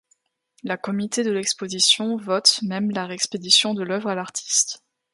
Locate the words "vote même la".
2.17-3.05